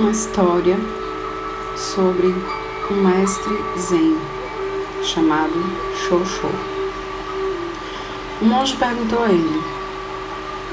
[0.00, 0.78] uma história
[1.76, 2.34] sobre
[2.90, 4.16] um mestre zen
[5.02, 5.52] chamado
[5.94, 6.48] Shosho.
[8.40, 9.62] O monge perguntou a ele: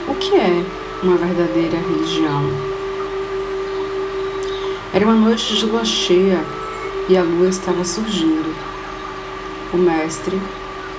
[0.08, 0.66] O que é
[1.04, 2.42] uma verdadeira religião?
[4.94, 6.42] Era uma noite de lua cheia
[7.10, 8.56] e a lua estava surgindo.
[9.74, 10.42] O mestre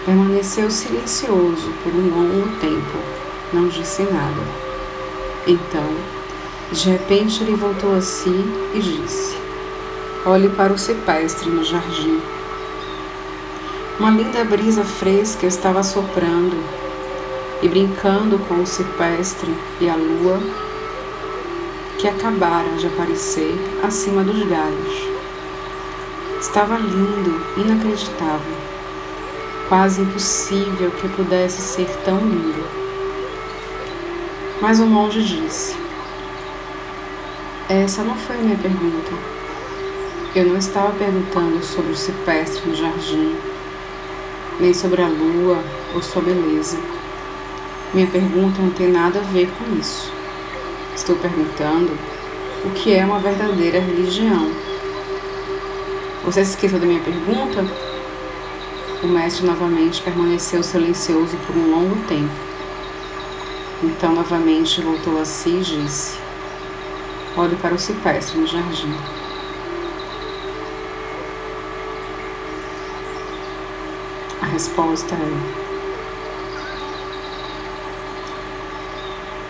[0.04, 2.98] permaneceu silencioso por um longo tempo,
[3.54, 4.42] não disse nada.
[5.46, 6.17] Então,
[6.72, 9.36] de repente, ele voltou a si e disse:
[10.26, 12.20] Olhe para o cipestre no jardim.
[13.98, 16.62] Uma linda brisa fresca estava soprando
[17.62, 20.40] e brincando com o cipestre e a lua
[21.98, 25.08] que acabara de aparecer acima dos galhos.
[26.38, 28.56] Estava lindo, inacreditável,
[29.68, 32.64] quase impossível que pudesse ser tão lindo.
[34.60, 35.87] Mas o monge disse:
[37.68, 39.10] Essa não foi a minha pergunta.
[40.34, 43.36] Eu não estava perguntando sobre o cipestre no jardim,
[44.58, 45.62] nem sobre a lua
[45.94, 46.78] ou sua beleza.
[47.92, 50.10] Minha pergunta não tem nada a ver com isso.
[50.96, 51.92] Estou perguntando
[52.64, 54.50] o que é uma verdadeira religião.
[56.24, 57.66] Você se esqueceu da minha pergunta?
[59.02, 62.32] O mestre novamente permaneceu silencioso por um longo tempo.
[63.82, 66.27] Então novamente voltou a si e disse:
[67.38, 68.92] Olhe para o cipestre no jardim.
[74.42, 75.32] A resposta é: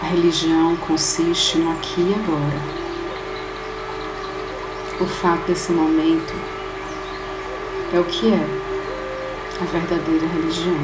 [0.02, 2.60] A religião consiste no aqui e agora.
[5.00, 6.34] O fato desse momento
[7.94, 8.46] é o que é
[9.62, 10.76] a verdadeira religião.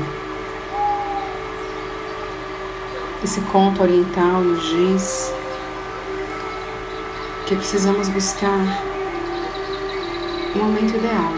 [3.22, 5.33] Esse conto oriental nos diz
[7.46, 8.58] que precisamos buscar
[10.54, 11.32] o momento ideal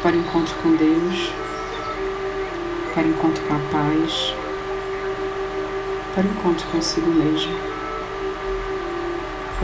[0.00, 1.32] para o encontro com Deus,
[2.94, 4.32] para o encontro com a paz,
[6.14, 7.52] para o encontro consigo mesmo.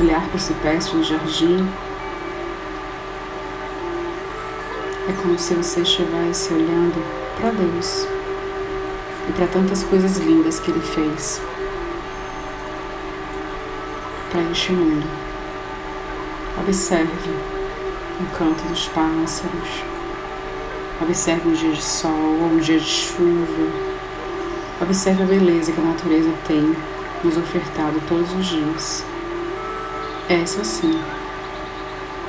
[0.00, 1.68] Olhar para o cipestre no jardim
[5.08, 7.00] é como se você estivesse olhando
[7.40, 8.08] para Deus
[9.28, 11.40] e para tantas coisas lindas que Ele fez
[14.30, 15.06] para este mundo.
[16.60, 17.30] Observe
[18.20, 19.84] o canto dos pássaros,
[21.02, 23.96] observe um dia de sol ou um dia de chuva
[24.78, 26.76] Observe a beleza que a natureza tem
[27.24, 29.02] nos ofertado todos os dias.
[30.28, 31.00] Essa sim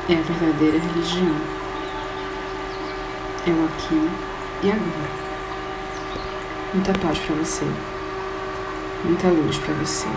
[0.08, 1.36] é a verdadeira religião.
[3.46, 4.10] É o aqui
[4.64, 5.10] e agora.
[6.74, 7.66] Muita paz para você.
[9.04, 10.08] Muita luz para você.